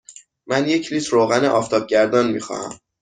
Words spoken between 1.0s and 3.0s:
روغن آفتابگردان می خواهم.